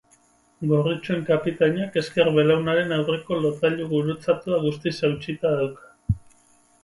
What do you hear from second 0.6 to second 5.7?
Gorritxoen kapitainak ezker belaunaren aurreko lotailu gurutzatua guztiz hautsita